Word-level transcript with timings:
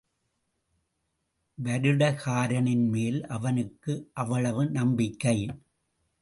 வருடகாரனின்மேல் 1.57 3.19
அவனுக்கு 3.27 3.93
அவ்வளவு 4.13 4.65
நம்பிக்கை! 4.71 5.37